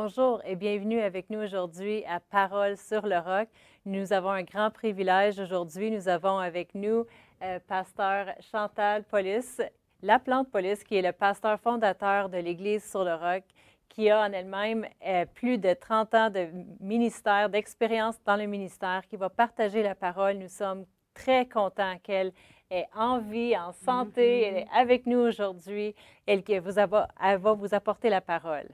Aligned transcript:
Bonjour 0.00 0.40
et 0.44 0.54
bienvenue 0.54 1.00
avec 1.00 1.28
nous 1.28 1.40
aujourd'hui 1.40 2.04
à 2.04 2.20
Parole 2.20 2.76
sur 2.76 3.04
le 3.04 3.18
roc. 3.18 3.48
Nous 3.84 4.12
avons 4.12 4.30
un 4.30 4.44
grand 4.44 4.70
privilège 4.70 5.40
aujourd'hui. 5.40 5.90
Nous 5.90 6.06
avons 6.06 6.38
avec 6.38 6.72
nous 6.76 7.04
euh, 7.42 7.58
pasteur 7.66 8.26
Chantal 8.38 9.02
Polis, 9.02 9.60
la 10.02 10.20
plante 10.20 10.52
Polis, 10.52 10.84
qui 10.84 10.94
est 10.94 11.02
le 11.02 11.10
pasteur 11.10 11.58
fondateur 11.58 12.28
de 12.28 12.38
l'Église 12.38 12.88
sur 12.88 13.02
le 13.02 13.16
roc, 13.16 13.42
qui 13.88 14.08
a 14.08 14.20
en 14.20 14.32
elle-même 14.32 14.86
euh, 15.04 15.26
plus 15.34 15.58
de 15.58 15.74
30 15.74 16.14
ans 16.14 16.30
de 16.30 16.46
ministère, 16.78 17.48
d'expérience 17.50 18.14
dans 18.24 18.36
le 18.36 18.46
ministère, 18.46 19.02
qui 19.10 19.16
va 19.16 19.28
partager 19.28 19.82
la 19.82 19.96
parole. 19.96 20.36
Nous 20.36 20.48
sommes 20.48 20.86
très 21.12 21.44
contents 21.44 21.96
qu'elle 22.04 22.30
ait 22.70 22.86
en 22.94 23.18
vie, 23.18 23.58
en 23.58 23.72
santé, 23.72 24.42
elle 24.42 24.56
est 24.58 24.68
avec 24.72 25.06
nous 25.06 25.18
aujourd'hui 25.18 25.96
vous 26.28 26.78
elle 26.78 27.38
va 27.38 27.52
vous 27.54 27.74
apporter 27.74 28.10
la 28.10 28.20
parole. 28.20 28.68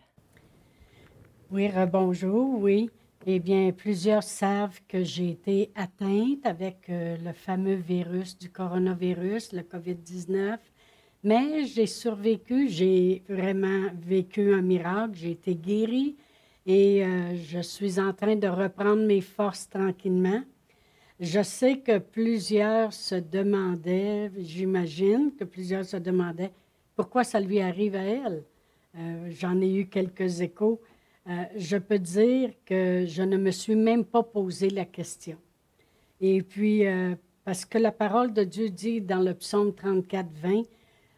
Oui, 1.51 1.71
bonjour, 1.93 2.59
oui. 2.61 2.91
Eh 3.27 3.39
bien, 3.39 3.71
plusieurs 3.73 4.23
savent 4.23 4.80
que 4.89 5.05
j'ai 5.05 5.30
été 5.30 5.71
atteinte 5.75 6.45
avec 6.45 6.89
euh, 6.89 7.16
le 7.23 7.33
fameux 7.33 7.75
virus 7.75 8.37
du 8.39 8.51
coronavirus, 8.51 9.52
le 9.52 9.61
COVID-19, 9.61 10.59
mais 11.23 11.65
j'ai 11.65 11.87
survécu, 11.87 12.69
j'ai 12.69 13.23
vraiment 13.29 13.88
vécu 13.95 14.55
un 14.55 14.62
miracle, 14.62 15.12
j'ai 15.15 15.33
été 15.33 15.55
guérie 15.55 16.16
et 16.66 17.05
euh, 17.05 17.35
je 17.37 17.61
suis 17.61 18.01
en 18.01 18.13
train 18.13 18.37
de 18.37 18.49
reprendre 18.49 19.05
mes 19.07 19.21
forces 19.21 19.69
tranquillement. 19.69 20.43
Je 21.21 21.43
sais 21.43 21.79
que 21.79 21.99
plusieurs 21.99 22.93
se 22.93 23.15
demandaient, 23.15 24.33
j'imagine 24.38 25.33
que 25.38 25.45
plusieurs 25.45 25.85
se 25.85 25.99
demandaient 25.99 26.52
pourquoi 26.96 27.23
ça 27.23 27.38
lui 27.38 27.61
arrive 27.61 27.96
à 27.96 28.02
elle. 28.02 28.45
Euh, 28.96 29.29
j'en 29.30 29.61
ai 29.61 29.73
eu 29.74 29.87
quelques 29.87 30.40
échos. 30.40 30.80
Euh, 31.27 31.45
je 31.57 31.77
peux 31.79 31.99
dire 31.99 32.51
que 32.67 33.07
je 33.07 33.23
ne 33.23 33.39
me 33.39 33.51
suis 33.51 33.77
même 33.77 34.05
pas 34.05 34.23
posé 34.23 34.69
la 34.69 34.85
question. 34.85 35.39
Et 36.21 36.43
puis, 36.43 36.87
euh, 36.87 37.15
parce 37.45 37.65
que 37.65 37.79
la 37.79 37.93
parole 37.93 38.33
de 38.35 38.45
Dieu 38.45 38.69
dit 38.69 39.01
dans 39.01 39.21
le 39.21 39.33
psaume 39.35 39.75
34, 39.75 40.27
20, 40.43 40.63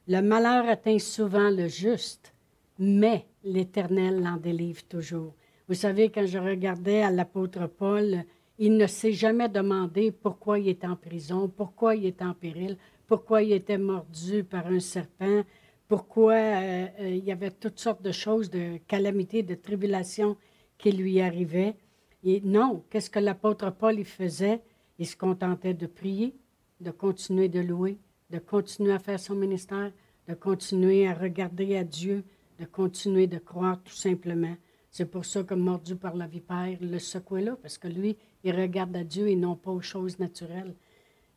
le 0.09 0.21
malheur 0.21 0.69
atteint 0.69 1.01
souvent 1.01 1.51
le 1.51 1.67
juste, 1.67 2.33
mais 2.79 3.27
l'Éternel 3.43 4.23
l'en 4.23 4.37
délivre 4.37 4.85
toujours. 4.85 5.35
Vous 5.69 5.75
savez, 5.75 6.11
quand 6.11 6.27
je 6.27 6.39
regardais 6.39 7.03
à 7.03 7.11
l'apôtre 7.11 7.67
Paul, 7.67 8.25
il 8.59 8.77
ne 8.77 8.87
s'est 8.87 9.13
jamais 9.13 9.49
demandé 9.49 10.13
pourquoi 10.13 10.61
il 10.61 10.69
était 10.69 10.87
en 10.87 10.97
prison, 10.97 11.49
pourquoi 11.49 11.97
il 11.97 12.07
était 12.07 12.25
en 12.25 12.35
péril, 12.35 12.77
pourquoi 13.09 13.43
il 13.43 13.53
était 13.53 13.79
mordu 13.79 14.45
par 14.45 14.69
un 14.69 14.81
serpent, 14.81 15.43
pourquoi 15.89 16.35
euh, 16.35 16.87
euh, 17.01 17.09
il 17.09 17.25
y 17.25 17.33
avait 17.33 17.51
toutes 17.51 17.79
sortes 17.79 18.03
de 18.03 18.13
choses, 18.13 18.51
de 18.51 18.79
calamités, 18.89 19.43
de 19.43 19.55
tribulations 19.55 20.37
qui 20.79 20.93
lui 20.93 21.21
arrivaient. 21.21 21.77
Et 22.25 22.41
non, 22.45 22.83
qu'est-ce 22.91 23.11
que 23.11 23.19
l'apôtre 23.19 23.71
Paul 23.71 23.99
il 23.99 24.05
faisait? 24.05 24.61
Il 24.99 25.07
se 25.07 25.17
contentait 25.17 25.75
de 25.75 25.87
prier, 25.87 26.35
de 26.81 26.91
continuer 26.91 27.49
de 27.49 27.61
louer, 27.61 27.99
de 28.31 28.39
continuer 28.39 28.93
à 28.93 28.99
faire 28.99 29.21
son 29.21 29.35
ministère, 29.35 29.93
de 30.29 30.35
continuer 30.35 31.07
à 31.07 31.15
regarder 31.15 31.77
à 31.77 31.85
Dieu, 31.85 32.25
de 32.59 32.65
continuer 32.65 33.27
de 33.27 33.39
croire 33.39 33.81
tout 33.83 33.95
simplement. 33.95 34.57
C'est 34.91 35.11
pour 35.11 35.25
ça 35.25 35.45
que 35.45 35.55
mordu 35.55 35.95
par 35.95 36.17
la 36.17 36.27
vipère, 36.27 36.79
le 36.81 36.99
secouait 36.99 37.43
là, 37.43 37.57
parce 37.61 37.79
que 37.79 37.87
lui, 37.87 38.17
il 38.43 38.57
regarde 38.57 38.97
à 38.97 39.05
Dieu 39.05 39.29
et 39.29 39.37
non 39.37 39.55
pas 39.55 39.71
aux 39.71 39.83
choses 39.83 40.19
naturelles. 40.19 40.75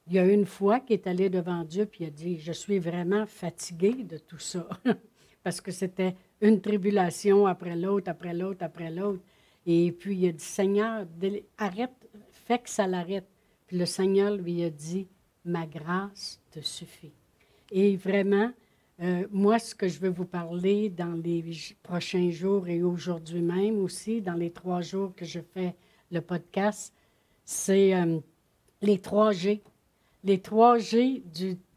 Il 0.10 0.16
y 0.16 0.20
a 0.20 0.26
une 0.26 0.48
fois 0.48 0.80
qu'il 0.80 0.96
est 0.96 1.06
allé 1.06 1.30
devant 1.30 1.64
Dieu, 1.64 1.86
puis 1.86 2.04
il 2.04 2.08
a 2.08 2.10
dit, 2.10 2.40
je 2.40 2.52
suis 2.52 2.80
vraiment 2.80 3.28
fatigué 3.28 3.94
de 3.94 4.18
tout 4.18 4.40
ça, 4.40 4.68
parce 5.44 5.62
que 5.62 5.72
c'était 5.72 6.16
une 6.42 6.62
tribulation 6.62 7.46
après 7.46 7.76
l'autre, 7.76 8.10
après 8.10 8.34
l'autre, 8.34 8.66
après 8.66 8.90
l'autre. 8.90 9.22
Et 9.68 9.92
puis 9.92 10.18
il 10.18 10.30
a 10.30 10.32
dit, 10.32 10.44
Seigneur, 10.44 11.06
arrête, 11.60 12.10
fais 12.32 12.58
que 12.58 12.72
ça 12.72 12.88
l'arrête. 12.88 13.28
Puis 13.68 13.78
le 13.78 13.86
Seigneur 13.86 14.36
lui 14.36 14.64
a 14.64 14.72
dit, 14.72 15.08
ma 15.46 15.68
grâce 15.68 16.42
te 16.50 16.60
suffit. 16.60 17.14
Et 17.72 17.96
vraiment, 17.96 18.52
euh, 19.02 19.28
moi, 19.30 19.60
ce 19.60 19.76
que 19.76 19.88
je 19.88 20.00
veux 20.00 20.10
vous 20.10 20.26
parler 20.26 20.90
dans 20.90 21.22
les 21.24 21.46
prochains 21.84 22.32
jours 22.32 22.68
et 22.68 22.82
aujourd'hui 22.82 23.42
même 23.42 23.78
aussi, 23.78 24.22
dans 24.22 24.34
les 24.34 24.50
trois 24.50 24.82
jours 24.82 25.14
que 25.14 25.26
je 25.26 25.40
fais 25.40 25.76
le 26.10 26.22
podcast, 26.22 26.96
c'est 27.46 27.94
euh, 27.94 28.20
les 28.82 28.98
trois 28.98 29.34
G 29.34 29.62
les 30.24 30.40
trois 30.40 30.78
G 30.78 31.24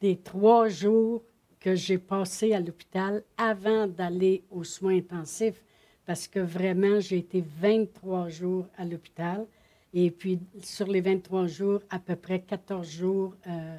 des 0.01 0.17
trois 0.17 0.69
jours 0.69 1.23
que 1.61 1.75
j'ai 1.75 1.99
passés 1.99 2.53
à 2.53 2.61
l'hôpital 2.61 3.23
avant 3.37 3.87
d'aller 3.87 4.43
aux 4.51 4.65
soins 4.65 4.97
intensifs, 4.97 5.63
parce 6.05 6.27
que 6.27 6.41
vraiment, 6.41 6.99
j'ai 6.99 7.19
été 7.19 7.45
23 7.61 8.29
jours 8.29 8.67
à 8.77 8.85
l'hôpital. 8.85 9.47
Et 9.95 10.11
puis, 10.11 10.41
sur 10.61 10.89
les 10.89 11.01
23 11.01 11.47
jours, 11.47 11.81
à 11.89 12.01
peu 12.01 12.17
près 12.17 12.41
14 12.41 12.89
jours 12.89 13.35
euh, 13.47 13.77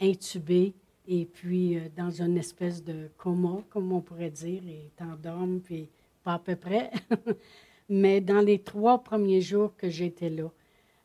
intubés 0.00 0.74
et 1.08 1.24
puis 1.24 1.76
euh, 1.76 1.88
dans 1.96 2.10
une 2.10 2.38
espèce 2.38 2.84
de 2.84 3.10
coma, 3.16 3.62
comme 3.70 3.92
on 3.92 4.00
pourrait 4.00 4.30
dire, 4.30 4.62
et 4.68 4.90
t'endormes, 4.96 5.60
puis 5.60 5.88
pas 6.22 6.34
à 6.34 6.38
peu 6.38 6.54
près. 6.54 6.90
Mais 7.88 8.20
dans 8.20 8.40
les 8.40 8.60
trois 8.60 9.02
premiers 9.02 9.40
jours 9.40 9.74
que 9.76 9.90
j'étais 9.90 10.30
là, 10.30 10.50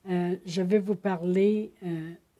euh, 0.09 0.35
je 0.45 0.61
vais 0.61 0.79
vous 0.79 0.95
parler 0.95 1.73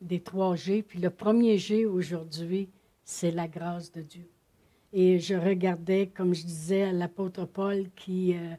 des 0.02 0.20
trois 0.22 0.56
G. 0.56 0.84
Puis 0.84 1.00
le 1.00 1.10
premier 1.10 1.58
G 1.58 1.86
aujourd'hui, 1.86 2.70
c'est 3.04 3.32
la 3.32 3.48
grâce 3.48 3.92
de 3.92 4.02
Dieu. 4.02 4.30
Et 4.92 5.20
je 5.20 5.36
regardais, 5.36 6.08
comme 6.08 6.34
je 6.34 6.44
disais, 6.44 6.84
à 6.84 6.92
l'apôtre 6.92 7.46
Paul 7.46 7.86
qui, 7.96 8.36
euh, 8.36 8.56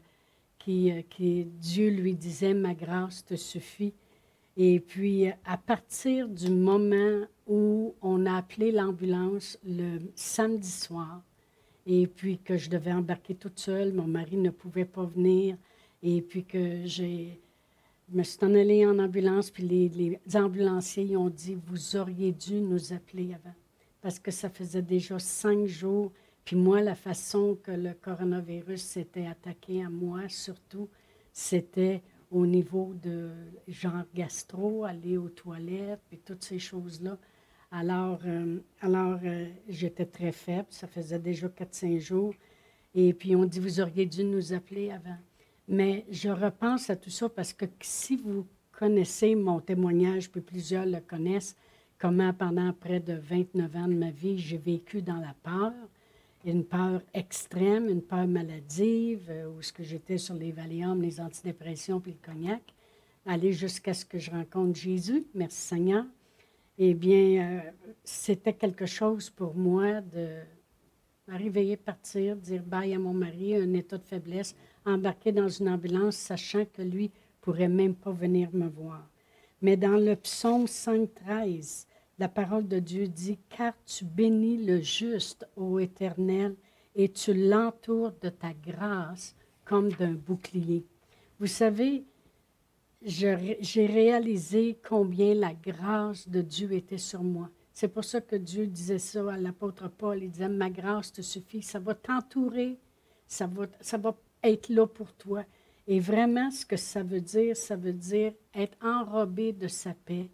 qui, 0.59 0.91
euh, 0.91 1.01
qui, 1.09 1.45
Dieu 1.45 1.89
lui 1.89 2.15
disait, 2.15 2.53
ma 2.53 2.73
grâce 2.73 3.25
te 3.25 3.35
suffit. 3.35 3.93
Et 4.57 4.79
puis, 4.79 5.27
à 5.45 5.57
partir 5.57 6.27
du 6.27 6.49
moment 6.49 7.25
où 7.47 7.95
on 8.01 8.25
a 8.25 8.35
appelé 8.35 8.71
l'ambulance 8.71 9.57
le 9.65 9.99
samedi 10.15 10.69
soir, 10.69 11.21
et 11.85 12.07
puis 12.07 12.37
que 12.37 12.57
je 12.57 12.69
devais 12.69 12.93
embarquer 12.93 13.35
toute 13.35 13.59
seule, 13.59 13.93
mon 13.93 14.07
mari 14.07 14.37
ne 14.37 14.51
pouvait 14.51 14.85
pas 14.85 15.05
venir, 15.05 15.57
et 16.03 16.21
puis 16.21 16.45
que 16.45 16.85
j'ai 16.85 17.39
je 18.11 18.17
me 18.17 18.23
suis 18.23 18.43
en 18.43 18.53
allée 18.53 18.85
en 18.85 18.99
ambulance, 18.99 19.51
puis 19.51 19.63
les, 19.63 20.19
ambulanciers 20.35 21.15
ont 21.15 21.29
dit 21.29 21.57
Vous 21.67 21.95
auriez 21.95 22.33
dû 22.33 22.59
nous 22.59 22.91
appeler 22.91 23.33
avant. 23.33 23.55
Parce 24.01 24.19
que 24.19 24.31
ça 24.31 24.49
faisait 24.49 24.81
déjà 24.81 25.17
cinq 25.17 25.65
jours. 25.65 26.11
Puis 26.43 26.57
moi, 26.57 26.81
la 26.81 26.95
façon 26.95 27.57
que 27.63 27.71
le 27.71 27.93
coronavirus 27.93 28.81
s'était 28.81 29.27
attaqué 29.27 29.81
à 29.81 29.89
moi, 29.89 30.27
surtout, 30.27 30.89
c'était 31.31 32.01
au 32.31 32.45
niveau 32.45 32.93
de 33.01 33.31
genre 33.67 34.03
gastro, 34.13 34.83
aller 34.83 35.17
aux 35.17 35.29
toilettes, 35.29 36.01
puis 36.09 36.17
toutes 36.17 36.43
ces 36.43 36.59
choses-là. 36.59 37.17
Alors, 37.71 38.19
euh, 38.25 38.57
euh, 38.83 39.49
j'étais 39.69 40.05
très 40.05 40.33
faible. 40.33 40.67
Ça 40.69 40.87
faisait 40.87 41.19
déjà 41.19 41.47
4-5 41.47 41.97
jours. 41.99 42.33
Et 42.93 43.13
puis, 43.13 43.37
on 43.37 43.45
dit 43.45 43.61
Vous 43.61 43.79
auriez 43.79 44.05
dû 44.05 44.25
nous 44.25 44.51
appeler 44.51 44.91
avant. 44.91 45.17
Mais 45.71 46.05
je 46.09 46.27
repense 46.27 46.89
à 46.89 46.97
tout 46.97 47.09
ça 47.09 47.29
parce 47.29 47.53
que 47.53 47.63
si 47.79 48.17
vous 48.17 48.45
connaissez 48.73 49.35
mon 49.35 49.61
témoignage, 49.61 50.29
puis 50.29 50.41
plusieurs 50.41 50.85
le 50.85 50.99
connaissent, 50.99 51.55
comment 51.97 52.33
pendant 52.33 52.73
près 52.73 52.99
de 52.99 53.13
29 53.13 53.75
ans 53.77 53.87
de 53.87 53.93
ma 53.93 54.11
vie, 54.11 54.37
j'ai 54.37 54.57
vécu 54.57 55.01
dans 55.01 55.15
la 55.15 55.33
peur, 55.41 55.71
une 56.43 56.65
peur 56.65 57.01
extrême, 57.13 57.87
une 57.87 58.01
peur 58.01 58.27
maladive, 58.27 59.27
euh, 59.29 59.47
où 59.47 59.61
ce 59.61 59.71
que 59.71 59.81
j'étais 59.81 60.17
sur 60.17 60.35
les 60.35 60.51
Valium, 60.51 61.01
les 61.01 61.21
antidépressions, 61.21 62.01
puis 62.01 62.17
le 62.21 62.33
cognac, 62.33 62.61
aller 63.25 63.53
jusqu'à 63.53 63.93
ce 63.93 64.03
que 64.03 64.19
je 64.19 64.29
rencontre 64.29 64.77
Jésus, 64.77 65.23
merci 65.33 65.57
Seigneur. 65.57 66.03
Eh 66.79 66.93
bien, 66.93 67.61
euh, 67.63 67.71
c'était 68.03 68.53
quelque 68.53 68.87
chose 68.87 69.29
pour 69.29 69.55
moi 69.55 70.01
de 70.01 70.39
m'arriver, 71.31 71.77
partir, 71.77 72.35
dire 72.35 72.61
bye 72.61 72.93
à 72.93 72.99
mon 72.99 73.13
mari, 73.13 73.55
un 73.55 73.73
état 73.73 73.97
de 73.97 74.03
faiblesse, 74.03 74.53
embarqué 74.85 75.31
dans 75.31 75.47
une 75.47 75.69
ambulance, 75.69 76.17
sachant 76.17 76.65
que 76.65 76.81
lui 76.81 77.09
pourrait 77.39 77.69
même 77.69 77.95
pas 77.95 78.11
venir 78.11 78.49
me 78.51 78.67
voir. 78.67 79.09
Mais 79.61 79.77
dans 79.77 79.97
le 79.97 80.17
psaume 80.17 80.65
5.13, 80.65 81.85
la 82.19 82.27
parole 82.27 82.67
de 82.67 82.79
Dieu 82.79 83.07
dit, 83.07 83.39
Car 83.49 83.73
tu 83.85 84.03
bénis 84.03 84.65
le 84.65 84.81
juste, 84.81 85.47
ô 85.55 85.79
Éternel, 85.79 86.55
et 86.95 87.07
tu 87.07 87.33
l'entoures 87.33 88.11
de 88.21 88.27
ta 88.27 88.51
grâce 88.53 89.33
comme 89.63 89.89
d'un 89.93 90.11
bouclier. 90.11 90.83
Vous 91.39 91.47
savez, 91.47 92.03
j'ai 93.01 93.85
réalisé 93.85 94.77
combien 94.87 95.33
la 95.33 95.53
grâce 95.53 96.27
de 96.27 96.41
Dieu 96.41 96.73
était 96.73 96.97
sur 96.97 97.23
moi. 97.23 97.49
C'est 97.81 97.87
pour 97.87 98.05
ça 98.05 98.21
que 98.21 98.35
Dieu 98.35 98.67
disait 98.67 98.99
ça 98.99 99.33
à 99.33 99.37
l'apôtre 99.37 99.89
Paul. 99.89 100.21
Il 100.21 100.29
disait, 100.29 100.47
ma 100.47 100.69
grâce 100.69 101.11
te 101.11 101.23
suffit, 101.23 101.63
ça 101.63 101.79
va 101.79 101.95
t'entourer, 101.95 102.77
ça 103.25 103.47
va, 103.47 103.65
ça 103.79 103.97
va 103.97 104.15
être 104.43 104.69
là 104.69 104.85
pour 104.85 105.11
toi. 105.13 105.43
Et 105.87 105.99
vraiment, 105.99 106.51
ce 106.51 106.63
que 106.63 106.77
ça 106.77 107.01
veut 107.01 107.21
dire, 107.21 107.57
ça 107.57 107.75
veut 107.75 107.91
dire 107.91 108.33
être 108.53 108.77
enrobé 108.85 109.51
de 109.51 109.67
sa 109.67 109.95
paix, 109.95 110.29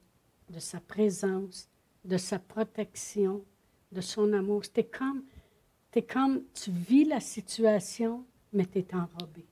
de 0.49 0.59
sa 0.59 0.81
présence, 0.81 1.69
de 2.03 2.17
sa 2.17 2.37
protection, 2.37 3.45
de 3.93 4.01
son 4.01 4.33
amour. 4.33 4.63
C'est 4.65 4.83
comme, 4.83 5.23
comme, 6.05 6.43
tu 6.53 6.69
vis 6.69 7.05
la 7.05 7.21
situation, 7.21 8.25
mais 8.51 8.65
tu 8.65 8.79
es 8.79 8.93
enrobé. 8.93 9.45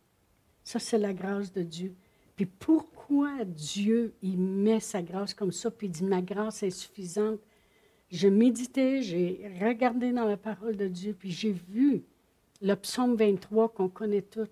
Ça, 0.65 0.79
c'est 0.79 0.97
la 0.97 1.13
grâce 1.13 1.49
de 1.53 1.63
Dieu. 1.63 1.95
Puis 2.35 2.45
pourquoi 2.45 3.45
Dieu, 3.45 4.15
il 4.21 4.37
met 4.37 4.81
sa 4.81 5.01
grâce 5.01 5.33
comme 5.33 5.53
ça, 5.53 5.71
puis 5.71 5.87
il 5.87 5.91
dit, 5.91 6.03
ma 6.03 6.21
grâce 6.21 6.61
est 6.61 6.71
suffisante. 6.71 7.39
Je 8.11 8.27
méditais, 8.27 9.01
j'ai 9.01 9.49
regardé 9.61 10.11
dans 10.11 10.25
la 10.25 10.37
parole 10.37 10.77
de 10.77 10.87
Dieu, 10.87 11.15
puis 11.17 11.31
j'ai 11.31 11.51
vu 11.51 12.03
le 12.61 12.75
psaume 12.75 13.15
23 13.15 13.69
qu'on 13.69 13.89
connaît 13.89 14.21
tous, 14.21 14.49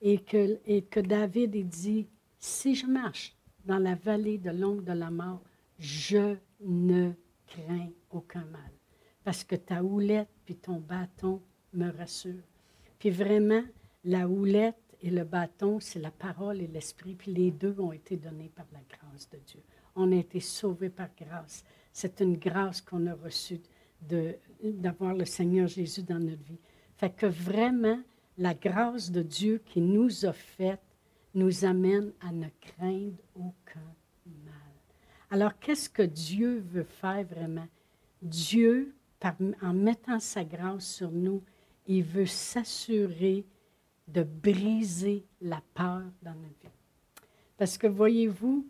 et 0.00 0.18
que, 0.18 1.00
David 1.00 1.68
dit, 1.68 2.06
si 2.38 2.74
je 2.74 2.86
marche 2.86 3.34
dans 3.64 3.78
la 3.78 3.94
vallée 3.94 4.38
de 4.38 4.50
l'ombre 4.50 4.82
de 4.82 4.92
la 4.92 5.10
mort, 5.10 5.40
je 5.78 6.36
ne 6.60 7.12
crains 7.46 7.90
aucun 8.10 8.44
mal. 8.44 8.70
Parce 9.24 9.44
que 9.44 9.56
ta 9.56 9.82
houlette 9.82 10.28
puis 10.44 10.56
ton 10.56 10.78
bâton 10.78 11.40
me 11.72 11.90
rassurent. 11.90 12.44
Puis 12.98 13.10
vraiment, 13.10 13.62
la 14.04 14.28
houlette 14.28 14.76
et 15.04 15.10
le 15.10 15.24
bâton, 15.24 15.80
c'est 15.80 15.98
la 15.98 16.10
parole 16.10 16.62
et 16.62 16.66
l'esprit, 16.66 17.14
puis 17.14 17.30
les 17.30 17.50
deux 17.50 17.78
ont 17.78 17.92
été 17.92 18.16
donnés 18.16 18.50
par 18.56 18.64
la 18.72 18.80
grâce 18.88 19.28
de 19.28 19.36
Dieu. 19.36 19.60
On 19.94 20.10
a 20.10 20.16
été 20.16 20.40
sauvés 20.40 20.88
par 20.88 21.10
grâce. 21.14 21.62
C'est 21.92 22.20
une 22.20 22.38
grâce 22.38 22.80
qu'on 22.80 23.06
a 23.06 23.14
reçue 23.14 23.60
d'avoir 24.62 25.12
le 25.12 25.26
Seigneur 25.26 25.68
Jésus 25.68 26.02
dans 26.02 26.18
notre 26.18 26.42
vie. 26.44 26.58
Fait 26.96 27.10
que 27.10 27.26
vraiment, 27.26 28.00
la 28.38 28.54
grâce 28.54 29.10
de 29.10 29.20
Dieu 29.20 29.60
qui 29.66 29.82
nous 29.82 30.24
a 30.24 30.32
faite 30.32 30.80
nous 31.34 31.66
amène 31.66 32.10
à 32.26 32.32
ne 32.32 32.48
craindre 32.62 33.18
aucun 33.34 33.94
mal. 34.46 34.54
Alors, 35.30 35.58
qu'est-ce 35.58 35.90
que 35.90 36.02
Dieu 36.02 36.64
veut 36.66 36.84
faire 36.84 37.26
vraiment? 37.26 37.68
Dieu, 38.22 38.94
en 39.60 39.74
mettant 39.74 40.18
sa 40.18 40.44
grâce 40.44 40.86
sur 40.86 41.10
nous, 41.10 41.42
il 41.86 42.04
veut 42.04 42.24
s'assurer 42.24 43.44
de 44.08 44.22
briser 44.22 45.24
la 45.40 45.62
peur 45.74 46.02
dans 46.22 46.34
notre 46.34 46.60
vie. 46.62 46.68
Parce 47.56 47.78
que 47.78 47.86
voyez-vous, 47.86 48.66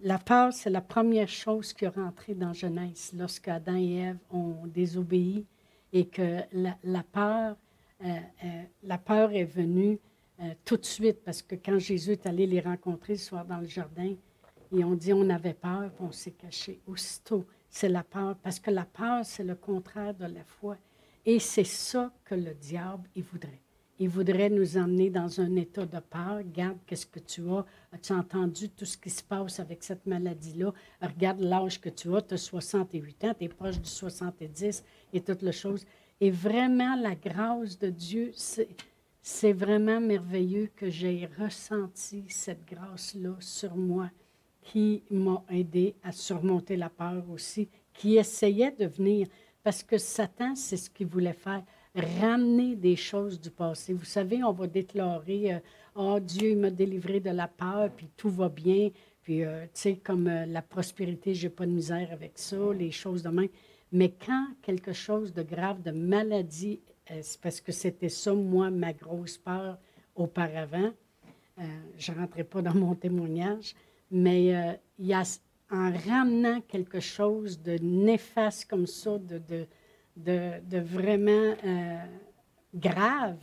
la 0.00 0.18
peur, 0.18 0.52
c'est 0.52 0.70
la 0.70 0.80
première 0.80 1.28
chose 1.28 1.72
qui 1.72 1.84
est 1.84 1.88
rentrée 1.88 2.34
dans 2.34 2.52
Genèse 2.52 3.12
lorsque 3.16 3.48
Adam 3.48 3.76
et 3.76 3.98
Ève 3.98 4.18
ont 4.30 4.66
désobéi 4.66 5.46
et 5.92 6.06
que 6.06 6.40
la, 6.52 7.02
peur, 7.04 7.56
euh, 8.04 8.06
euh, 8.44 8.62
la 8.82 8.98
peur 8.98 9.32
est 9.32 9.44
venue 9.44 10.00
euh, 10.40 10.54
tout 10.64 10.76
de 10.76 10.84
suite 10.84 11.22
parce 11.22 11.42
que 11.42 11.54
quand 11.54 11.78
Jésus 11.78 12.12
est 12.12 12.26
allé 12.26 12.46
les 12.46 12.60
rencontrer 12.60 13.16
ce 13.16 13.26
soir 13.26 13.44
dans 13.44 13.58
le 13.58 13.66
jardin, 13.66 14.14
et 14.74 14.84
on 14.84 14.94
dit 14.94 15.12
on 15.12 15.28
avait 15.28 15.54
peur, 15.54 15.90
puis 15.92 16.04
on 16.04 16.12
s'est 16.12 16.32
caché. 16.32 16.80
Aussitôt, 16.86 17.44
c'est 17.68 17.88
la 17.88 18.02
peur, 18.02 18.36
parce 18.42 18.58
que 18.58 18.70
la 18.70 18.86
peur, 18.86 19.24
c'est 19.24 19.44
le 19.44 19.54
contraire 19.54 20.14
de 20.14 20.24
la 20.24 20.44
foi. 20.44 20.76
Et 21.24 21.38
c'est 21.38 21.64
ça 21.64 22.10
que 22.24 22.34
le 22.34 22.54
diable, 22.54 23.08
il 23.14 23.22
voudrait. 23.22 23.60
Il 24.02 24.08
voudrait 24.08 24.50
nous 24.50 24.76
emmener 24.76 25.10
dans 25.10 25.40
un 25.40 25.54
état 25.54 25.86
de 25.86 26.00
peur. 26.00 26.38
Regarde, 26.38 26.76
qu'est-ce 26.84 27.06
que 27.06 27.20
tu 27.20 27.48
as? 27.50 27.64
As-tu 27.92 28.12
entendu 28.12 28.68
tout 28.68 28.84
ce 28.84 28.98
qui 28.98 29.10
se 29.10 29.22
passe 29.22 29.60
avec 29.60 29.84
cette 29.84 30.04
maladie-là? 30.06 30.72
Regarde 31.00 31.38
l'âge 31.38 31.80
que 31.80 31.88
tu 31.88 32.12
as. 32.16 32.22
Tu 32.22 32.34
as 32.34 32.38
68 32.38 33.24
ans, 33.26 33.34
tu 33.38 33.44
es 33.44 33.48
proche 33.48 33.78
du 33.78 33.88
70 33.88 34.82
et 35.12 35.20
toutes 35.20 35.42
les 35.42 35.52
choses. 35.52 35.84
Et 36.20 36.32
vraiment, 36.32 36.96
la 36.96 37.14
grâce 37.14 37.78
de 37.78 37.90
Dieu, 37.90 38.32
c'est 39.22 39.52
vraiment 39.52 40.00
merveilleux 40.00 40.68
que 40.74 40.90
j'ai 40.90 41.28
ressenti 41.38 42.24
cette 42.28 42.66
grâce-là 42.66 43.36
sur 43.38 43.76
moi 43.76 44.10
qui 44.62 45.04
m'a 45.12 45.44
aidé 45.48 45.94
à 46.02 46.10
surmonter 46.10 46.76
la 46.76 46.90
peur 46.90 47.22
aussi, 47.30 47.68
qui 47.94 48.16
essayait 48.16 48.72
de 48.72 48.86
venir, 48.86 49.28
parce 49.62 49.84
que 49.84 49.96
Satan, 49.96 50.56
c'est 50.56 50.76
ce 50.76 50.90
qu'il 50.90 51.06
voulait 51.06 51.32
faire, 51.32 51.62
ramener 51.94 52.76
des 52.76 52.96
choses 52.96 53.40
du 53.40 53.50
passé. 53.50 53.92
Vous 53.92 54.04
savez, 54.04 54.42
on 54.42 54.52
va 54.52 54.66
déclarer, 54.66 55.60
oh 55.94 56.18
Dieu 56.20 56.56
m'a 56.56 56.70
délivré 56.70 57.20
de 57.20 57.30
la 57.30 57.48
peur, 57.48 57.90
puis 57.94 58.08
tout 58.16 58.30
va 58.30 58.48
bien, 58.48 58.90
puis 59.22 59.44
euh, 59.44 59.64
tu 59.66 59.70
sais, 59.74 59.96
comme 59.96 60.26
euh, 60.26 60.46
la 60.46 60.62
prospérité, 60.62 61.34
j'ai 61.34 61.48
pas 61.48 61.66
de 61.66 61.70
misère 61.70 62.08
avec 62.12 62.32
ça, 62.36 62.56
les 62.74 62.90
choses 62.90 63.22
de 63.22 63.28
même. 63.28 63.48
Mais 63.92 64.10
quand 64.10 64.48
quelque 64.62 64.92
chose 64.92 65.32
de 65.32 65.42
grave, 65.42 65.82
de 65.82 65.90
maladie, 65.90 66.80
c'est 67.20 67.40
parce 67.40 67.60
que 67.60 67.72
c'était 67.72 68.08
ça, 68.08 68.32
moi, 68.32 68.70
ma 68.70 68.92
grosse 68.94 69.36
peur 69.36 69.76
auparavant. 70.14 70.92
je 71.98 72.12
ne 72.12 72.16
rentrais 72.16 72.44
pas 72.44 72.62
dans 72.62 72.74
mon 72.74 72.94
témoignage, 72.94 73.74
mais 74.10 74.78
il 74.98 75.06
y 75.06 75.12
a, 75.12 75.22
en 75.70 75.92
ramenant 75.92 76.60
quelque 76.62 77.00
chose 77.00 77.60
de 77.60 77.76
néfaste 77.82 78.64
comme 78.66 78.86
ça, 78.86 79.18
de, 79.18 79.66
de, 80.16 80.78
vraiment 80.78 81.54
euh, 81.64 82.04
grave, 82.74 83.42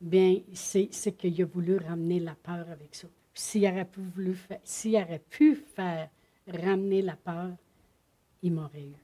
bien, 0.00 0.40
c'est, 0.52 0.88
qu'il 0.88 1.40
a 1.40 1.44
voulu 1.44 1.76
ramener 1.76 2.20
la 2.20 2.34
peur 2.34 2.66
avec 2.70 2.94
ça. 2.94 3.08
S'il 3.34 3.66
aurait, 3.66 3.84
pu 3.84 4.00
voulu 4.00 4.36
s'il 4.64 4.96
aurait 4.96 5.22
pu 5.30 5.54
faire 5.54 6.10
ramener 6.46 7.02
la 7.02 7.16
peur, 7.16 7.50
il 8.42 8.52
m'aurait 8.52 8.84
eu. 8.84 8.96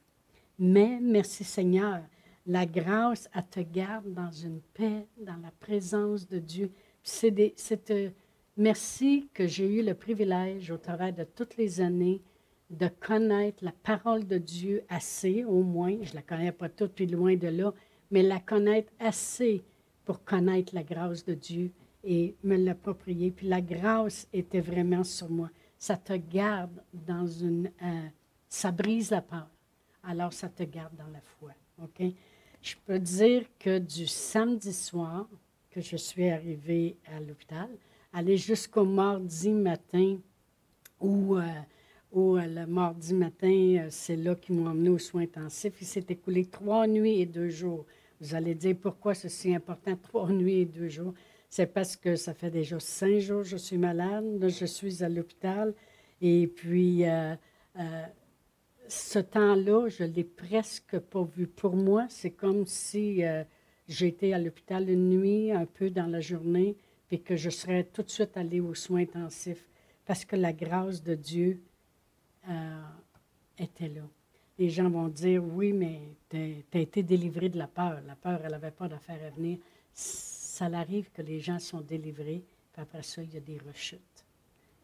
Mais, 0.59 0.99
merci 1.01 1.45
Seigneur, 1.45 2.03
la 2.47 2.67
grâce, 2.67 3.29
elle 3.35 3.47
te 3.47 3.61
garde 3.61 4.13
dans 4.13 4.31
une 4.31 4.61
paix, 4.75 5.07
dans 5.19 5.37
la 5.37 5.53
présence 5.61 6.27
de 6.29 6.39
Dieu. 6.39 6.71
C'est, 7.03 7.31
des, 7.31 7.55
c'est, 7.57 7.91
euh, 7.91 8.11
Merci 8.59 9.29
que 9.33 9.47
j'ai 9.47 9.73
eu 9.73 9.85
le 9.85 9.95
privilège, 9.95 10.73
au 10.73 10.79
travers 10.79 11.13
de 11.13 11.23
toutes 11.23 11.57
les 11.57 11.81
années, 11.81 12.21
de 12.71 12.89
connaître 12.89 13.65
la 13.65 13.73
parole 13.73 14.27
de 14.27 14.39
Dieu 14.39 14.85
assez, 14.89 15.45
au 15.45 15.63
moins. 15.63 15.97
Je 16.03 16.11
ne 16.11 16.17
la 16.17 16.23
connais 16.23 16.53
pas 16.53 16.69
toute, 16.69 16.93
puis 16.93 17.07
loin 17.07 17.37
de 17.37 17.49
là, 17.49 17.73
mais 18.11 18.23
la 18.23 18.41
connaître 18.41 18.93
assez 18.99 19.63
pour 20.05 20.25
connaître 20.25 20.75
la 20.75 20.83
grâce 20.83 21.25
de 21.25 21.35
Dieu 21.35 21.71
et 22.05 22.35
me 22.43 22.57
l'approprier. 22.57 23.31
Puis 23.31 23.49
la 23.49 23.61
grâce 23.61 24.29
était 24.33 24.61
vraiment 24.61 25.05
sur 25.05 25.29
moi. 25.31 25.51
Ça 25.79 25.97
te 25.97 26.15
garde 26.15 26.83
dans 26.93 27.27
une... 27.27 27.71
Euh, 27.83 28.09
ça 28.49 28.73
brise 28.73 29.11
la 29.11 29.23
peur. 29.23 29.49
Alors 30.03 30.33
ça 30.33 30.49
te 30.49 30.63
garde 30.63 30.97
dans 30.97 31.09
la 31.13 31.21
foi. 31.21 31.53
OK? 31.83 32.03
Je 32.63 32.75
peux 32.87 32.99
dire 32.99 33.45
que 33.59 33.79
du 33.79 34.07
samedi 34.07 34.73
soir 34.73 35.29
que 35.71 35.81
je 35.81 35.97
suis 35.97 36.29
arrivée 36.29 36.97
à 37.07 37.21
l'hôpital, 37.21 37.69
aller 38.13 38.37
jusqu'au 38.37 38.85
mardi 38.85 39.51
matin, 39.51 40.19
où, 41.01 41.37
euh, 41.37 41.45
euh, 42.17 42.47
le 42.47 42.67
mardi 42.67 43.15
matin, 43.15 43.77
euh, 43.79 43.87
c'est 43.91 44.17
là 44.17 44.35
qu'ils 44.35 44.55
m'ont 44.55 44.71
emmené 44.71 44.89
aux 44.89 44.99
soins 44.99 45.23
intensifs. 45.23 45.75
Il 45.81 45.87
s'est 45.87 46.07
écoulé 46.09 46.47
trois 46.47 46.87
nuits 46.87 47.21
et 47.21 47.27
deux 47.27 47.51
jours. 47.51 47.85
Vous 48.21 48.35
allez 48.35 48.55
dire 48.55 48.77
pourquoi 48.81 49.15
c'est 49.15 49.29
si 49.29 49.55
important, 49.55 49.97
trois 50.03 50.31
nuits 50.31 50.61
et 50.61 50.65
deux 50.65 50.89
jours? 50.89 51.15
C'est 51.51 51.67
parce 51.67 51.97
que 51.97 52.17
ça 52.17 52.35
fait 52.35 52.51
déjà 52.51 52.81
cinq 52.81 53.19
jours 53.19 53.43
que 53.43 53.49
je 53.49 53.57
suis 53.57 53.79
malade. 53.79 54.25
Là, 54.41 54.49
je 54.49 54.67
suis 54.67 55.03
à 55.03 55.09
l'hôpital. 55.09 55.75
Et 56.21 56.47
puis, 56.47 57.05
ce 58.89 59.19
temps-là, 59.19 59.89
je 59.89 60.05
ne 60.05 60.13
l'ai 60.13 60.25
presque 60.25 60.99
pas 60.99 61.25
vu. 61.25 61.47
Pour 61.47 61.75
moi, 61.75 62.07
c'est 62.11 62.33
comme 62.33 62.67
si 62.67 63.23
j'étais 63.87 64.35
à 64.35 64.39
l'hôpital 64.39 64.91
une 64.91 65.09
nuit, 65.09 65.51
un 65.53 65.65
peu 65.65 65.89
dans 65.89 66.07
la 66.07 66.21
journée, 66.21 66.77
puis 67.09 67.23
que 67.23 67.35
je 67.35 67.49
serais 67.49 67.85
tout 67.85 68.03
de 68.03 68.11
suite 68.11 68.37
allée 68.37 68.61
aux 68.61 68.75
soins 68.75 69.01
intensifs 69.01 69.69
parce 70.09 70.25
que 70.25 70.37
la 70.37 70.55
grâce 70.55 71.03
de 71.03 71.15
Dieu 71.15 71.61
euh, 72.49 72.83
était 73.59 73.89
là. 73.89 74.03
Les 74.59 74.71
gens 74.71 74.89
vont 74.91 75.09
dire, 75.09 75.43
oui, 75.45 75.73
mais 75.73 76.01
tu 76.29 76.65
as 76.75 76.79
été 76.79 77.03
délivré 77.03 77.49
de 77.49 77.59
la 77.59 77.69
peur. 77.69 78.01
La 78.07 78.17
peur, 78.17 78.41
elle 78.45 78.51
n'avait 78.51 78.71
pas 78.71 78.89
d'affaire 78.89 79.21
à 79.25 79.31
venir. 79.31 79.59
Ça 79.93 80.67
arrive 80.67 81.11
que 81.13 81.23
les 81.23 81.41
gens 81.41 81.59
sont 81.59 81.81
délivrés, 81.81 82.43
puis 82.73 82.83
après 82.83 83.03
ça, 83.03 83.23
il 83.23 83.33
y 83.33 83.37
a 83.37 83.41
des 83.41 83.59
rechutes. 83.59 84.25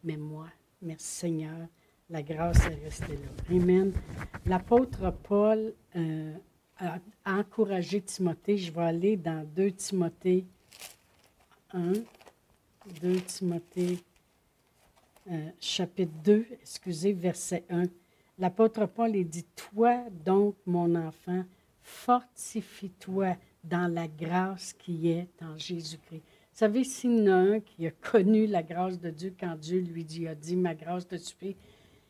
Mais 0.03 0.15
moi, 0.15 0.47
merci 0.81 1.07
Seigneur, 1.07 1.67
la 2.09 2.21
grâce 2.21 2.59
est 2.65 2.83
restée 2.83 3.17
là. 3.17 3.55
Amen. 3.55 3.91
L'apôtre 4.45 5.11
Paul 5.23 5.73
euh, 5.95 6.33
a 6.79 6.99
encouragé 7.25 8.01
Timothée. 8.01 8.57
Je 8.57 8.71
vais 8.71 8.83
aller 8.83 9.17
dans 9.17 9.43
2 9.55 9.71
Timothée 9.71 10.45
1, 11.73 11.93
2 13.01 13.15
Timothée, 13.21 13.97
euh, 15.31 15.49
chapitre 15.59 16.13
2, 16.23 16.45
excusez, 16.61 17.13
verset 17.13 17.63
1. 17.69 17.83
L'apôtre 18.37 18.85
Paul 18.85 19.11
dit, 19.11 19.45
Toi 19.55 20.03
donc, 20.23 20.55
mon 20.65 20.93
enfant, 20.95 21.43
fortifie-toi 21.81 23.37
dans 23.63 23.91
la 23.91 24.07
grâce 24.07 24.73
qui 24.73 25.09
est 25.09 25.29
en 25.41 25.57
Jésus-Christ. 25.57 26.21
Vous 26.21 26.59
savez, 26.59 26.83
s'il 26.83 27.17
y 27.17 27.29
en 27.29 27.33
a 27.33 27.35
un 27.35 27.59
qui 27.59 27.87
a 27.87 27.91
connu 27.91 28.47
la 28.47 28.63
grâce 28.63 28.99
de 28.99 29.09
Dieu 29.09 29.33
quand 29.37 29.55
Dieu 29.55 29.79
lui 29.79 30.05
dit, 30.05 30.27
a 30.27 30.35
dit, 30.35 30.55
ma 30.55 30.73
grâce 30.73 31.07
te 31.07 31.17
suffit, 31.17 31.55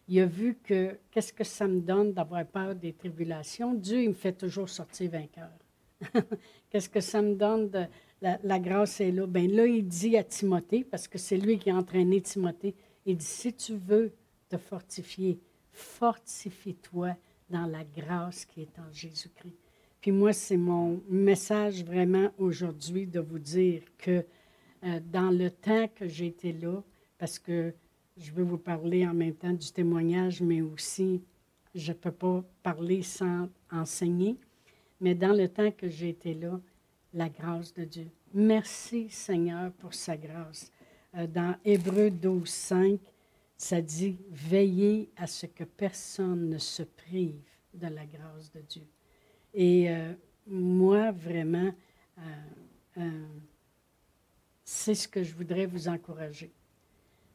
il 0.08 0.20
a 0.20 0.26
vu 0.26 0.58
que 0.64 1.00
qu'est-ce 1.10 1.34
que 1.34 1.44
ça 1.44 1.68
me 1.68 1.80
donne 1.80 2.14
d'avoir 2.14 2.46
peur 2.46 2.76
des 2.76 2.94
tribulations? 2.94 3.74
Dieu, 3.74 4.04
il 4.04 4.10
me 4.10 4.14
fait 4.14 4.34
toujours 4.34 4.70
sortir 4.70 5.10
vainqueur. 5.10 5.50
qu'est-ce 6.70 6.90
que 6.90 7.00
ça 7.00 7.22
me 7.22 7.34
donne 7.36 7.70
de, 7.70 7.86
la, 8.22 8.60
grâce 8.60 9.02
est 9.02 9.12
là? 9.12 9.26
Bien 9.26 9.48
là, 9.48 9.66
il 9.66 9.88
dit 9.88 10.16
à 10.18 10.24
Timothée, 10.24 10.84
parce 10.84 11.08
que 11.08 11.18
c'est 11.18 11.38
lui 11.38 11.58
qui 11.58 11.72
a 11.72 11.76
entraîné 11.76 12.22
Timothée, 12.22 12.76
il 13.06 13.18
dit, 13.18 13.26
si 13.26 13.54
tu 13.54 13.76
veux 13.76 14.12
te 14.50 14.58
fortifier, 14.58 15.40
fortifie-toi 15.72 17.16
dans 17.50 17.66
la 17.66 17.84
grâce 17.84 18.46
qui 18.46 18.62
est 18.62 18.80
en 18.80 18.92
Jésus-Christ. 18.92 19.56
Puis 20.02 20.12
moi, 20.12 20.34
c'est 20.34 20.58
mon 20.58 21.02
message 21.10 21.84
vraiment 21.84 22.30
aujourd'hui 22.38 23.08
de 23.08 23.20
vous 23.20 23.40
dire 23.40 23.82
que 23.98 24.26
euh, 24.84 25.00
dans 25.12 25.32
le 25.32 25.50
temps 25.50 25.88
que 25.88 26.08
j'ai 26.08 26.28
été 26.28 26.54
là, 26.54 26.82
parce 27.18 27.40
que 27.40 27.74
je 28.18 28.32
veux 28.32 28.44
vous 28.44 28.58
parler 28.58 29.06
en 29.08 29.14
même 29.14 29.34
temps 29.34 29.54
du 29.54 29.72
témoignage, 29.72 30.42
mais 30.42 30.62
aussi 30.62 31.22
je 31.74 31.92
ne 31.92 31.98
peux 31.98 32.12
pas 32.12 32.44
parler 32.64 33.02
sans 33.02 33.50
enseigner, 33.72 34.38
mais 35.02 35.14
dans 35.14 35.34
le 35.34 35.50
temps 35.50 35.72
que 35.72 35.90
j'ai 35.90 36.10
été 36.10 36.34
là, 36.34 36.60
la 37.14 37.30
grâce 37.30 37.74
de 37.74 37.84
Dieu. 37.84 38.08
Merci 38.34 39.10
Seigneur 39.10 39.72
pour 39.74 39.94
sa 39.94 40.16
grâce. 40.16 40.72
Euh, 41.16 41.28
dans 41.28 41.56
Hébreu 41.64 42.10
12, 42.10 42.48
5, 42.48 43.00
ça 43.58 43.82
dit 43.82 44.18
Veillez 44.30 45.10
à 45.16 45.28
ce 45.28 45.46
que 45.46 45.64
personne 45.64 46.50
ne 46.50 46.58
se 46.58 46.84
prive 46.84 47.40
de 47.74 47.88
la 47.88 48.06
grâce 48.06 48.52
de 48.52 48.62
Dieu. 48.62 48.86
Et 49.54 49.90
euh, 49.90 50.14
moi, 50.48 51.12
vraiment, 51.12 51.72
euh, 52.98 53.26
c'est 54.64 54.96
ce 54.96 55.08
que 55.08 55.24
je 55.24 55.34
voudrais 55.34 55.66
vous 55.66 55.88
encourager. 55.88 56.52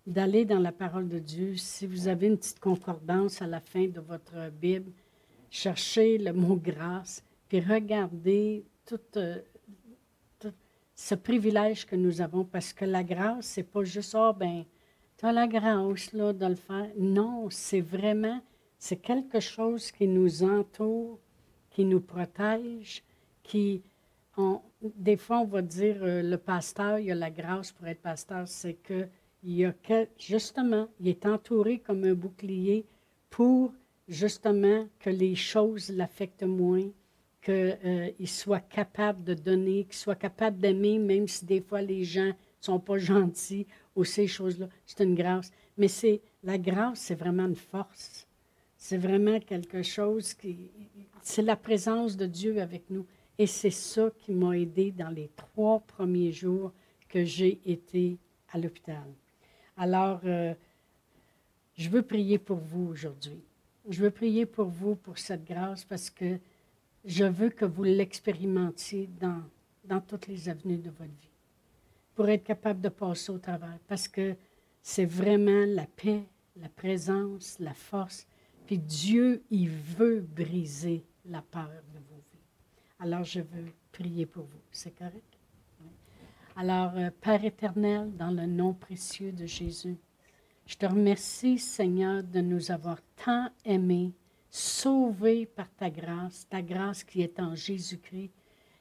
D'aller 0.07 0.45
dans 0.45 0.59
la 0.59 0.73
parole 0.73 1.09
de 1.09 1.19
Dieu. 1.19 1.57
Si 1.57 1.87
vous 1.87 2.09
avez 2.09 2.27
une 2.27 2.39
petite 2.39 2.61
concordance 2.61 3.43
à 3.43 3.47
la 3.47 3.61
fin 3.61 3.87
de 3.87 4.01
votre 4.01 4.51
Bible, 4.51 4.91
cherchez 5.51 6.19
le 6.19 6.33
mot 6.33 6.57
grâce, 6.57 7.23
puis 7.49 7.61
regardez 7.61 8.65
tout, 8.87 8.99
ce 11.01 11.15
privilège 11.15 11.87
que 11.87 11.97
nous 11.97 12.21
avons, 12.21 12.45
parce 12.45 12.75
que 12.75 12.85
la 12.85 13.03
grâce, 13.03 13.47
c'est 13.47 13.63
pas 13.63 13.83
juste, 13.85 14.15
oh, 14.15 14.35
ben, 14.35 14.65
tu 15.17 15.25
as 15.25 15.33
la 15.33 15.47
grâce 15.47 16.13
là, 16.13 16.35
de 16.35 16.45
le 16.45 16.57
faire. 16.57 16.91
Non, 16.99 17.49
c'est 17.49 17.81
vraiment, 17.81 18.39
c'est 18.79 18.99
quelque 18.99 19.41
chose 19.41 19.91
qui 19.91 20.07
nous 20.07 20.43
entoure, 20.43 21.19
qui 21.71 21.87
nous 21.87 22.03
protège, 22.03 23.03
qui, 23.43 23.83
des 24.83 25.17
fois, 25.17 25.41
on 25.41 25.47
va 25.47 25.63
dire, 25.63 25.97
euh, 26.03 26.21
le 26.23 26.37
pasteur, 26.37 26.99
il 26.99 27.11
a 27.13 27.15
la 27.15 27.31
grâce 27.31 27.73
pour 27.73 27.87
être 27.87 28.03
pasteur, 28.03 28.47
c'est 28.47 28.75
que, 28.75 29.09
il 29.43 29.65
a 29.65 29.73
que, 29.73 30.07
justement, 30.19 30.87
il 31.01 31.09
est 31.09 31.25
entouré 31.25 31.79
comme 31.79 32.05
un 32.05 32.15
bouclier 32.15 32.85
pour, 33.31 33.73
justement, 34.07 34.87
que 34.99 35.09
les 35.09 35.35
choses 35.35 35.89
l'affectent 35.89 36.43
moins, 36.43 36.91
qu'il 37.43 37.79
euh, 37.85 38.27
soit 38.27 38.61
capable 38.61 39.25
de 39.25 39.35
donner, 39.35 39.85
qu'il 39.85 39.95
soit 39.95 40.17
capable 40.17 40.59
d'aimer, 40.59 40.99
même 40.99 41.27
si 41.27 41.45
des 41.45 41.61
fois 41.61 41.81
les 41.81 42.05
gens 42.05 42.27
ne 42.27 42.33
sont 42.61 42.81
pas 42.81 42.99
gentils 42.99 43.67
ou 43.97 44.05
ces 44.05 44.27
choses-là. 44.27 44.69
C'est 44.85 45.05
une 45.05 45.15
grâce. 45.15 45.51
Mais 45.77 45.89
c'est 45.89 46.21
la 46.43 46.59
grâce, 46.59 47.01
c'est 47.01 47.15
vraiment 47.15 47.47
une 47.47 47.57
force. 47.57 48.27
C'est 48.77 48.99
vraiment 48.99 49.41
quelque 49.41 49.83
chose 49.83 50.35
qui... 50.35 50.71
C'est 51.23 51.43
la 51.43 51.57
présence 51.57 52.17
de 52.17 52.27
Dieu 52.27 52.61
avec 52.61 52.89
nous. 52.91 53.07
Et 53.39 53.47
c'est 53.47 53.71
ça 53.71 54.11
qui 54.19 54.33
m'a 54.33 54.59
aidé 54.59 54.91
dans 54.91 55.09
les 55.09 55.31
trois 55.37 55.81
premiers 55.81 56.33
jours 56.33 56.73
que 57.09 57.25
j'ai 57.25 57.61
été 57.65 58.19
à 58.53 58.59
l'hôpital. 58.59 59.05
Alors, 59.77 60.21
euh, 60.25 60.55
je 61.75 61.89
veux 61.89 62.03
prier 62.03 62.39
pour 62.39 62.59
vous 62.59 62.89
aujourd'hui. 62.89 63.43
Je 63.89 64.03
veux 64.03 64.11
prier 64.11 64.45
pour 64.45 64.67
vous 64.67 64.95
pour 64.95 65.17
cette 65.17 65.45
grâce 65.45 65.85
parce 65.85 66.11
que 66.11 66.39
je 67.05 67.25
veux 67.25 67.51
que 67.51 67.65
vous 67.65 67.85
l'expérimentiez 67.85 69.09
dans, 69.21 70.01
toutes 70.01 70.27
les 70.27 70.49
avenues 70.49 70.79
de 70.79 70.91
votre 70.91 71.11
vie, 71.11 71.31
pour 72.15 72.29
être 72.29 72.45
capable 72.45 72.81
de 72.81 72.89
passer 72.89 73.33
au 73.33 73.39
travers, 73.39 73.79
parce 73.89 74.07
que 74.09 74.37
c'est 74.83 75.07
vraiment 75.07 75.65
la 75.67 75.87
paix, 75.87 76.25
la 76.57 76.69
présence, 76.69 77.59
la 77.59 77.75
force. 77.75 78.27
Puis 78.67 78.79
Dieu, 78.79 79.43
il 79.51 79.69
veut 79.69 80.21
briser 80.21 81.05
la 81.25 81.43
peur 81.43 81.71
de 81.93 81.99
vos 81.99 82.23
vies. 82.31 82.45
Alors, 82.99 83.25
je 83.25 83.41
veux 83.41 83.67
prier 83.93 84.27
pour 84.27 84.45
vous. 84.45 84.61
C'est 84.71 84.97
correct? 84.97 85.39
Alors, 86.57 86.93
euh, 86.97 87.11
Père 87.21 87.45
éternel, 87.45 88.15
dans 88.17 88.31
le 88.31 88.47
nom 88.47 88.75
précieux 88.75 89.33
de 89.33 89.47
Jésus, 89.47 89.97
je 90.67 90.77
te 90.77 90.87
remercie, 90.87 91.59
Seigneur, 91.59 92.23
de 92.23 92.41
nous 92.41 92.71
avoir 92.71 92.99
tant 93.25 93.49
aimés 93.65 94.13
sauvés 94.51 95.47
par 95.47 95.71
ta 95.75 95.91
grâce, 95.91 96.47
ta 96.49 96.61
grâce 96.61 97.05
qui 97.05 97.23
est 97.23 97.39
en 97.39 97.55
Jésus-Christ. 97.55 98.33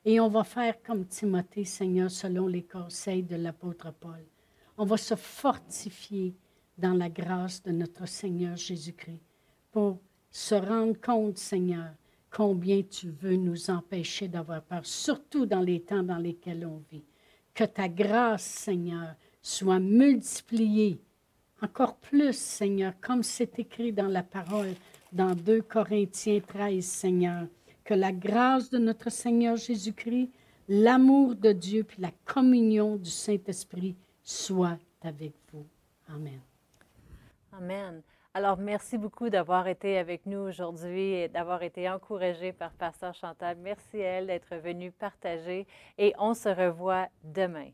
Et 0.05 0.19
on 0.19 0.29
va 0.29 0.43
faire 0.43 0.81
comme 0.81 1.05
Timothée, 1.05 1.65
Seigneur, 1.65 2.09
selon 2.09 2.47
les 2.47 2.63
conseils 2.63 3.23
de 3.23 3.35
l'apôtre 3.35 3.93
Paul. 3.99 4.25
On 4.77 4.85
va 4.85 4.97
se 4.97 5.15
fortifier 5.15 6.35
dans 6.77 6.93
la 6.93 7.09
grâce 7.09 7.61
de 7.61 7.71
notre 7.71 8.07
Seigneur 8.07 8.55
Jésus-Christ 8.55 9.21
pour 9.71 9.99
se 10.31 10.55
rendre 10.55 10.99
compte, 10.99 11.37
Seigneur, 11.37 11.91
combien 12.31 12.81
tu 12.81 13.09
veux 13.09 13.35
nous 13.35 13.69
empêcher 13.69 14.27
d'avoir 14.27 14.61
peur, 14.61 14.85
surtout 14.85 15.45
dans 15.45 15.61
les 15.61 15.81
temps 15.81 16.03
dans 16.03 16.17
lesquels 16.17 16.65
on 16.65 16.81
vit. 16.91 17.03
Que 17.53 17.65
ta 17.65 17.89
grâce, 17.89 18.43
Seigneur, 18.43 19.15
soit 19.41 19.79
multipliée 19.79 21.01
encore 21.61 21.97
plus, 21.97 22.37
Seigneur, 22.37 22.93
comme 23.01 23.23
c'est 23.23 23.59
écrit 23.59 23.91
dans 23.91 24.07
la 24.07 24.23
parole, 24.23 24.73
dans 25.11 25.35
2 25.35 25.61
Corinthiens 25.61 26.39
13, 26.45 26.85
Seigneur. 26.85 27.47
Que 27.83 27.93
la 27.93 28.11
grâce 28.11 28.69
de 28.69 28.77
notre 28.77 29.09
Seigneur 29.09 29.55
Jésus-Christ, 29.55 30.29
l'amour 30.67 31.35
de 31.35 31.51
Dieu, 31.51 31.83
puis 31.83 32.01
la 32.01 32.11
communion 32.25 32.95
du 32.97 33.09
Saint-Esprit 33.09 33.95
soit 34.23 34.77
avec 35.01 35.33
vous. 35.51 35.65
Amen. 36.07 36.39
Amen. 37.51 38.01
Alors, 38.33 38.57
merci 38.57 38.97
beaucoup 38.97 39.29
d'avoir 39.29 39.67
été 39.67 39.97
avec 39.97 40.25
nous 40.27 40.37
aujourd'hui 40.39 41.13
et 41.13 41.27
d'avoir 41.27 41.63
été 41.63 41.89
encouragé 41.89 42.53
par 42.53 42.71
Pasteur 42.73 43.15
Chantal. 43.15 43.57
Merci 43.57 43.97
à 43.97 44.05
elle 44.05 44.27
d'être 44.27 44.55
venue 44.55 44.91
partager 44.91 45.65
et 45.97 46.13
on 46.19 46.35
se 46.35 46.49
revoit 46.49 47.07
demain. 47.23 47.71